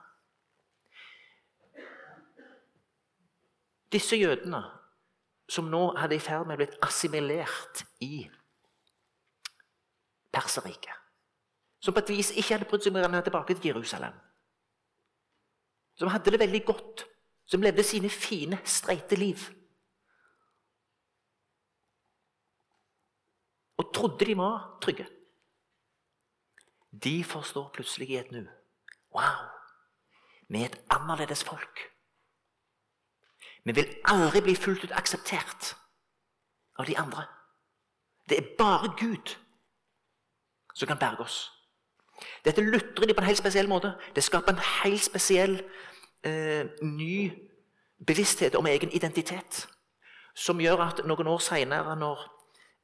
[3.92, 4.60] Disse jødene,
[5.48, 8.28] som nå hadde i ferd med å bli assimilert i
[10.30, 10.94] Perserriket,
[11.82, 14.14] som på et vis ikke hadde brydd seg om å renne tilbake til Jerusalem,
[16.00, 17.02] som hadde det veldig godt,
[17.44, 19.50] som levde sine fine, streite liv
[23.80, 25.06] Og trodde de var trygge.
[27.04, 28.48] De forstår plutselig i et nu
[29.14, 29.46] Wow!
[30.48, 31.80] Vi er et annerledes folk.
[33.64, 35.76] Vi vil aldri bli fullt ut akseptert
[36.78, 37.24] av de andre.
[38.28, 39.36] Det er bare Gud
[40.74, 41.52] som kan berge oss.
[42.44, 43.94] Dette lutrer de på en helt spesiell måte.
[44.14, 45.56] Det skaper en helt spesiell
[46.24, 47.32] eh, ny
[48.06, 49.68] bevissthet om egen identitet.
[50.34, 52.22] Som gjør at noen år seinere, når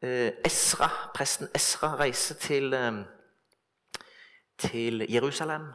[0.03, 3.03] eh, Esra, presten Esra reiser til, eh,
[4.59, 5.71] til Jerusalem,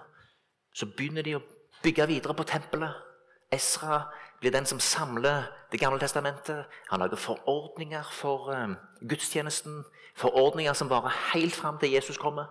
[0.73, 1.45] så begynner de å
[1.83, 2.93] bygge videre på tempelet.
[3.51, 4.05] Esra
[4.39, 6.65] blir den som samler Det gamle testamentet.
[6.89, 8.75] Han lager forordninger for um,
[9.09, 9.85] gudstjenesten.
[10.15, 12.45] Forordninger som varer helt fram til Jesus kommer.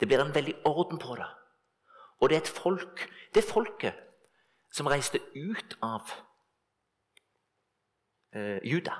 [0.00, 1.28] Det blir en veldig orden på det.
[2.20, 3.94] Og det er et folk, det folket
[4.72, 6.10] som reiste ut av
[8.34, 8.94] eh, Juda.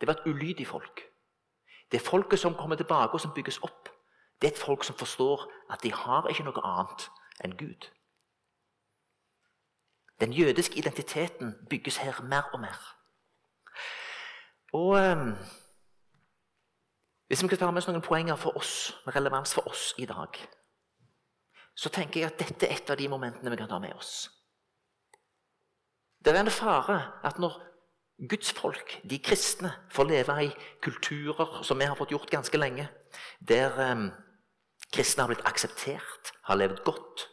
[0.00, 1.02] Det var et ulydig folk.
[1.92, 3.88] Det folket som kommer tilbake og som bygges opp,
[4.40, 7.08] det er et folk som forstår at de har ikke noe annet
[7.44, 7.90] enn Gud.
[10.20, 12.96] Den jødiske identiteten bygges her mer og mer.
[14.72, 15.36] Og eh,
[17.26, 20.06] Hvis vi skal ta med oss noen poenger for oss, med relevans for oss i
[20.06, 20.36] dag,
[21.74, 24.35] så tenker jeg at dette er et av de momentene vi kan ta med oss.
[26.26, 27.60] Det er en fare at når
[28.28, 30.48] Guds folk, de kristne, får leve i
[30.82, 32.88] kulturer som vi har fått gjort ganske lenge,
[33.38, 34.02] der eh,
[34.90, 37.28] kristne har blitt akseptert, har levd godt,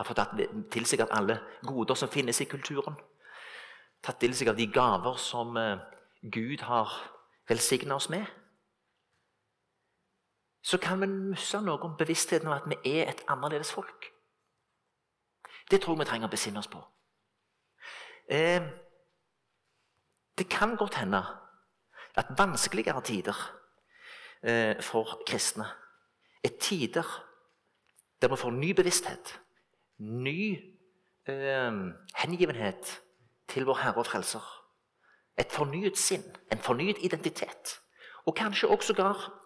[0.00, 0.24] har fått
[0.72, 2.96] til seg av alle goder som finnes i kulturen,
[4.00, 5.84] tatt til seg av de gaver som eh,
[6.22, 6.96] Gud har
[7.52, 8.24] velsigna oss med,
[10.64, 14.08] så kan vi miste noe om bevisstheten om at vi er et annerledes folk.
[15.70, 16.80] Det tror jeg vi trenger å besinne oss på.
[18.30, 18.62] Eh,
[20.38, 21.22] det kan godt hende
[22.14, 23.36] at vanskeligere tider
[24.42, 25.66] eh, for kristne
[26.44, 27.24] er tider
[28.22, 29.40] der vi får ny bevissthet,
[29.98, 30.58] ny
[31.28, 31.72] eh,
[32.16, 33.02] hengivenhet
[33.48, 34.42] til vår Herre og Frelser.
[35.38, 37.78] Et fornyet sinn, en fornyet identitet.
[38.26, 39.42] Og kanskje også sågar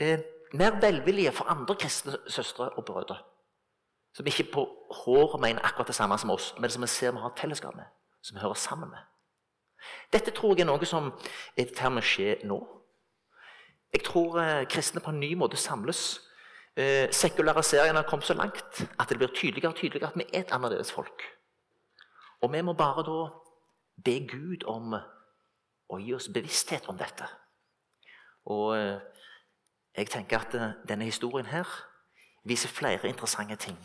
[0.00, 0.18] eh,
[0.52, 3.16] mer velvilje for andre kristne søstre og brødre.
[4.14, 7.18] Som ikke på håret mener akkurat det samme som oss, men som vi ser vi
[7.18, 7.84] har fellesskap med.
[8.22, 9.04] Som vi hører sammen med.
[10.12, 11.12] Dette tror jeg er noe som
[11.56, 12.58] er i ferd med å skje nå.
[13.92, 16.20] Jeg tror eh, kristne på en ny måte samles.
[16.76, 20.44] Eh, sekulariseringen har kommet så langt at det blir tydeligere og tydeligere at vi er
[20.44, 21.24] et annerledes folk.
[22.42, 23.20] Og vi må bare da
[24.04, 27.26] be Gud om å gi oss bevissthet om dette.
[28.52, 28.98] Og eh,
[29.96, 31.68] jeg tenker at denne historien her
[32.46, 33.78] viser flere interessante ting.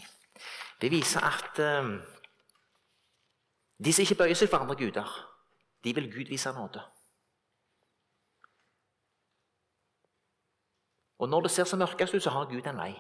[0.81, 1.59] Det viser at
[3.77, 5.09] de som ikke bøyer seg for andre guder,
[5.83, 6.83] de vil Gud vise nåde.
[11.19, 12.93] Og når det ser så mørkest ut, så har Gud en vei.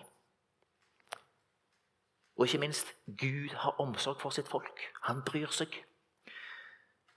[2.35, 4.79] Og ikke minst, Gud har omsorg for sitt folk.
[5.03, 5.75] Han bryr seg.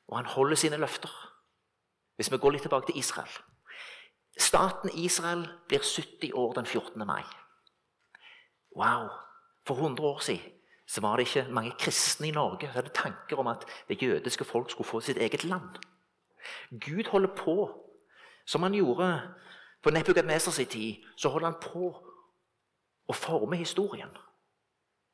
[0.08, 1.12] Og han holder sine løfter.
[2.16, 3.30] Hvis vi går litt tilbake til Israel
[4.38, 7.06] Staten Israel blir 70 år den 14.
[7.06, 7.22] mai.
[8.76, 9.08] Wow!
[9.66, 10.55] For 100 år siden
[10.86, 14.44] så var det ikke mange kristne i Norge som hadde tanker om at det jødiske
[14.44, 15.78] folk skulle få sitt eget land.
[16.70, 17.56] Gud holder på,
[18.46, 19.22] som han gjorde
[19.82, 21.90] på Nebukadnesers tid, så holder han på
[23.08, 24.10] å forme historien.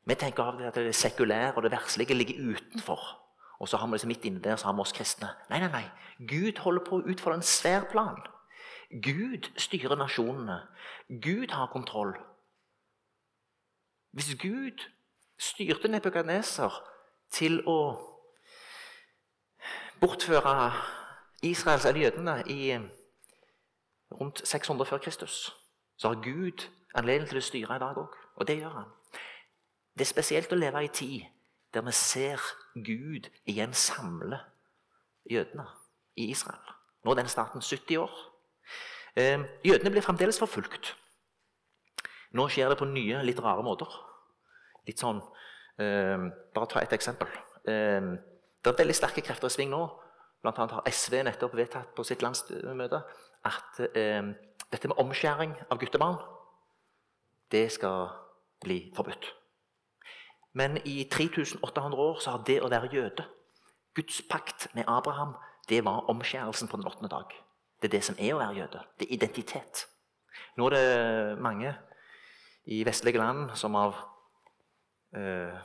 [0.05, 3.01] Vi tenker av det at det sekulære og det verslige ligger utenfor.
[3.63, 5.29] Og så har vi liksom midt inne der så har vi oss kristne.
[5.51, 5.85] Nei, nei, nei.
[6.27, 8.19] Gud holder på å utfordre en svær plan.
[8.91, 10.59] Gud styrer nasjonene.
[11.23, 12.17] Gud har kontroll.
[14.13, 14.83] Hvis Gud
[15.42, 16.74] styrte Nebukadneser
[17.33, 17.78] til å
[20.00, 20.72] bortføre
[21.42, 22.78] Israels eller jødene i
[24.20, 25.57] rundt 600 før Kristus,
[25.96, 28.16] så har Gud anledning til å styre i dag òg.
[28.37, 28.90] Og det gjør han.
[29.96, 31.24] Det er spesielt å leve i tid
[31.74, 32.40] der vi ser
[32.74, 34.38] Gud igjen samle
[35.31, 35.66] jødene
[36.16, 36.74] i Israel.
[37.05, 38.12] Nå er den staten 70 år.
[39.16, 40.94] Eh, jødene blir fremdeles forfulgt.
[42.33, 43.88] Nå skjer det på nye, litt rare måter.
[44.88, 45.21] Litt sånn
[45.79, 47.31] eh, Bare ta et eksempel.
[47.68, 48.12] Eh,
[48.62, 49.83] det er veldig sterke krefter i sving nå.
[50.42, 53.03] Blant annet har SV nettopp vedtatt på sitt landsmøte
[53.47, 54.33] at eh,
[54.73, 56.18] dette med omskjæring av guttebarn
[57.53, 58.09] det skal
[58.64, 59.27] bli forbudt.
[60.57, 63.25] Men i 3800 år så har det å være jøde,
[63.95, 65.35] Guds pakt med Abraham,
[65.68, 67.29] det var omskjærelsen på den åttende dag.
[67.83, 68.81] Det er det som er å være jøde.
[68.99, 69.87] Det er identitet.
[70.57, 71.75] Nå er det mange
[72.73, 73.99] i vestlige land som av
[75.16, 75.59] eh,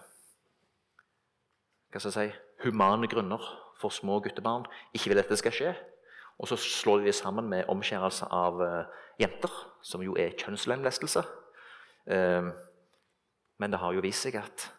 [1.91, 3.43] hva skal jeg si, humane grunner
[3.77, 5.75] for små guttebarn ikke vil at dette skal skje.
[6.37, 11.23] Og så slår de det sammen med omskjærelse av eh, jenter, som jo er kjønnslemlestelse.
[12.13, 12.51] Eh,
[13.57, 14.69] men det har jo vist seg at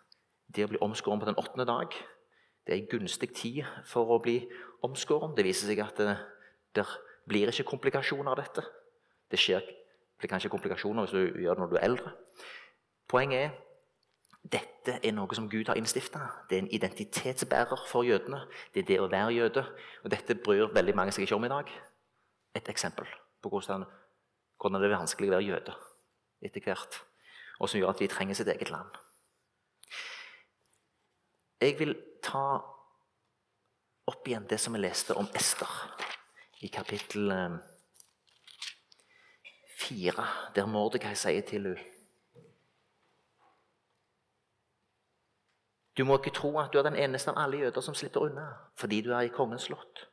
[0.54, 1.92] det å bli omskåren på den åttende dag
[2.68, 4.42] det er en gunstig tid for å bli
[4.84, 5.32] omskåren.
[5.32, 6.18] Det viser seg at det,
[6.76, 6.84] det
[7.24, 8.64] blir ikke komplikasjoner av dette.
[9.32, 9.64] Det skjer,
[10.20, 12.12] blir kanskje komplikasjoner hvis du gjør det når du er eldre.
[13.08, 13.56] Poenget er
[14.46, 16.20] dette er noe som Gud har innstifta.
[16.48, 18.40] Det er en identitetsbærer for jødene.
[18.74, 19.64] Det er det å være jøde.
[20.04, 21.72] Og dette bryr veldig mange seg ikke om i dag.
[22.56, 23.08] Et eksempel
[23.42, 23.84] på hvordan,
[24.60, 25.76] hvordan det er vanskelig å være jøde
[26.46, 27.00] etter hvert.
[27.58, 28.94] Og som gjør at vi trenger sitt eget land.
[31.60, 32.60] Jeg vil ta
[34.08, 35.72] opp igjen det som vi leste om Ester
[36.62, 37.58] i kapittel eh,
[39.78, 40.24] fire,
[40.54, 41.97] der Mordekai sier til henne
[45.98, 48.46] Du må ikke tro at du er den eneste av alle jøder som slipper unna
[48.78, 50.06] fordi du er i kongens slott.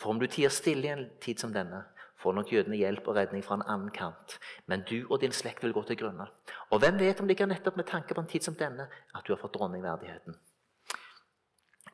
[0.00, 1.84] For om du tier stille i en tid som denne,
[2.20, 4.38] får nok jødene hjelp og redning fra en annen kant.
[4.66, 6.26] Men du og din slekt vil gå til grunne.
[6.70, 8.88] Og hvem vet om det ikke er nettopp med tanke på en tid som denne
[9.14, 10.36] at du har fått dronningverdigheten.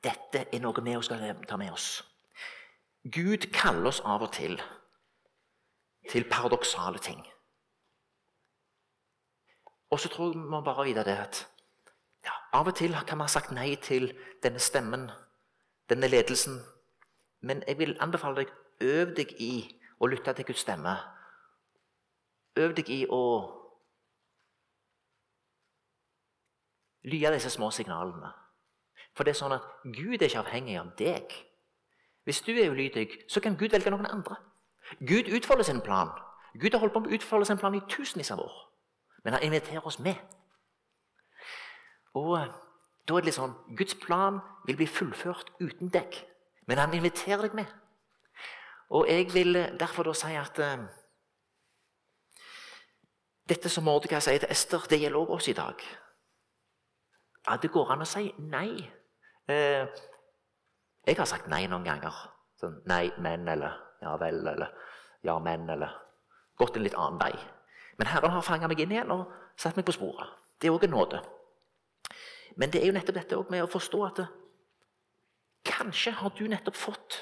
[0.03, 2.05] Dette er noe vi skal ta med oss.
[3.05, 4.59] Gud kaller oss av og til
[6.11, 7.19] til paradoksale ting.
[9.91, 11.41] Og så tror vi må bare vite det at
[12.53, 15.11] av og til kan vi ha sagt nei til denne stemmen,
[15.91, 16.61] denne ledelsen.
[17.41, 19.53] Men jeg vil anbefale deg øv deg i
[20.01, 20.97] å lytte til Guds stemme.
[22.57, 23.23] Øv deg i å
[27.07, 28.33] lye disse små signalene.
[29.17, 31.33] For det er sånn at Gud er ikke avhengig av deg.
[32.27, 34.37] Hvis du er ulydig, så kan Gud velge noen andre.
[34.99, 36.11] Gud utfolder sin plan.
[36.61, 38.57] Gud har holdt på med å utfolde sin plan i tusenvis av år.
[39.25, 40.19] Men han inviterer oss med.
[42.17, 42.53] Og eh,
[43.07, 46.17] da er det litt sånn Guds plan vil bli fullført uten deg.
[46.67, 47.71] Men han inviterer deg med.
[48.97, 50.87] Og jeg vil eh, derfor da si at uh,
[53.51, 55.87] dette som Mordekai sier til Ester, det gjelder også oss i dag.
[57.47, 58.71] Ja, det går an å si nei.
[59.47, 59.87] Uh,
[61.07, 62.15] jeg har sagt nei noen ganger.
[62.59, 64.73] Sånn nei, men, eller ja vel, eller
[65.27, 65.95] ja, men, eller
[66.59, 67.35] gått en litt annen vei.
[67.99, 70.35] Men Herren har fanga meg inn igjen og satt meg på sporet.
[70.59, 71.21] Det er òg en nåde.
[72.57, 74.27] Men det er jo nettopp dette med å forstå at det,
[75.67, 77.19] kanskje har du nettopp fått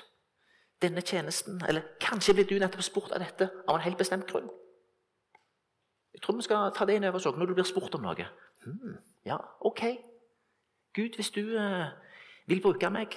[0.82, 4.50] denne tjenesten, eller kanskje blir du nettopp spurt av dette av en helt bestemt grunn.
[6.14, 8.04] Jeg tror vi skal ta det inn over oss òg når du blir spurt om
[8.04, 8.26] noe.
[8.64, 9.82] Hmm, ja, ok.
[10.94, 11.88] Gud, hvis du eh,
[12.46, 13.16] vil bruke meg,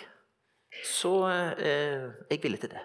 [0.86, 2.82] så eh, er jeg villig til det.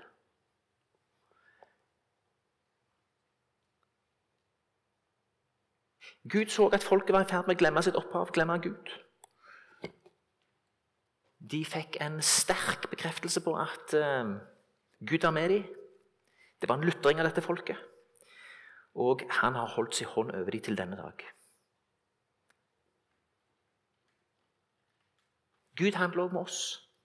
[6.30, 8.92] Gud så at folket var i ferd med å glemme sitt opphav, glemme Gud.
[11.50, 14.36] De fikk en sterk bekreftelse på at uh,
[15.02, 15.64] Gud er med dem.
[16.60, 17.78] Det var en lutring av dette folket.
[18.94, 21.24] Og han har holdt sin hånd over dem til denne dag.
[25.76, 26.58] Gud handler om oss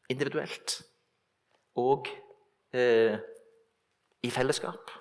[0.10, 0.82] individuelt
[1.80, 2.08] og
[2.74, 3.16] eh,
[4.24, 4.92] i fellesskap.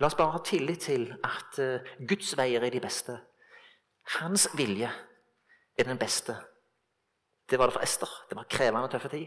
[0.00, 3.14] La oss bare ha tillit til at uh, Guds veier er de beste.
[4.18, 4.90] Hans vilje
[5.78, 6.34] er den beste.
[7.50, 8.10] Det var det for Ester.
[8.30, 9.26] Det var krevende og tøffe tid.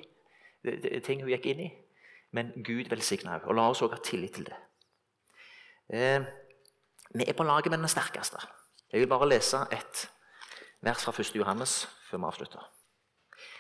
[0.64, 1.70] Det, det, ting hun gikk inn i.
[2.36, 3.48] Men Gud velsigna henne.
[3.48, 4.58] Og la oss òg ha tillit til det.
[5.90, 6.26] Eh,
[7.16, 8.42] vi er på laget med den sterkeste.
[8.92, 10.10] Jeg vil bare lese et
[10.82, 11.36] vers fra 1.
[11.36, 12.68] Johannes før vi avslutter.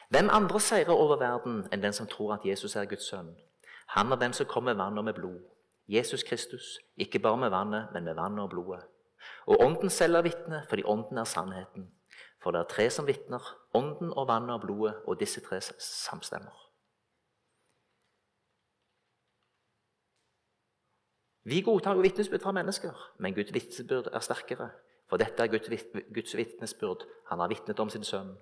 [0.10, 3.36] Hvem andre seirer over verden enn den som tror at Jesus er Guds sønn?
[3.95, 5.39] Han er den som kommer med vann og med blod.
[5.89, 8.84] Jesus Kristus, ikke bare med vannet, men med vannet og blodet.
[9.45, 11.89] Og Ånden selv er vitne, fordi Ånden er sannheten.
[12.44, 16.66] For det er tre som vitner, Ånden og vannet og blodet, og disse tre samstemmer.
[21.44, 24.70] Vi godtar jo vitnesbyrd fra mennesker, men Guds vitnesbyrd er sterkere.
[25.10, 25.48] For dette er
[26.14, 27.06] Guds vitnesbyrd.
[27.30, 28.36] Han har vitnet om sin sønn.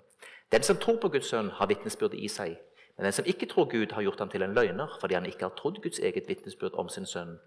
[0.51, 2.57] Den som tror på Guds sønn, har vitnesbyrdet i seg.
[2.97, 5.45] Men den som ikke tror Gud, har gjort ham til en løgner fordi han ikke
[5.45, 7.37] har trodd Guds eget vitnesbyrd om sin sønn.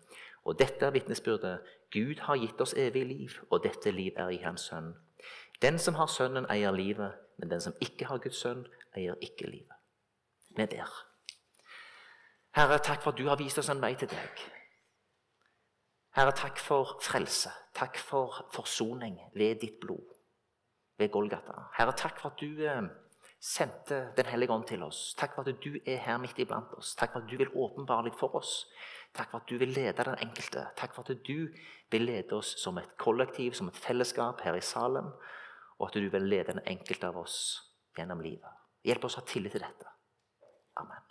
[0.44, 1.58] Og dette er vitnesbyrdet.
[1.92, 4.94] Gud har gitt oss evig liv, og dette liv er i Hans sønn.
[5.62, 8.64] Den som har Sønnen, eier livet, men den som ikke har Guds sønn,
[8.96, 9.76] eier ikke livet.
[10.56, 10.94] Vi ber.
[12.56, 14.40] Herre, takk for at du har vist oss en vei til deg.
[16.16, 17.52] Herre, takk for frelse.
[17.76, 20.16] Takk for forsoning ved ditt blod,
[20.98, 21.68] ved Golgata.
[21.76, 22.88] Herre, takk for at du eh,
[23.40, 25.14] sendte Den hellige ånd til oss.
[25.18, 26.96] Takk for at du er her midt iblant oss.
[26.98, 28.66] Takk for at du vil åpenbare litt for oss.
[29.14, 30.66] Takk for at du vil lede den enkelte.
[30.76, 31.46] Takk for at du
[31.90, 35.12] vil lede oss som et kollektiv, som et fellesskap her i Salem.
[35.80, 37.38] Og at du vil lede den enkelte av oss
[37.96, 38.58] gjennom livet.
[38.84, 39.88] Hjelp oss å ha tillit til dette.
[40.80, 41.09] Amen.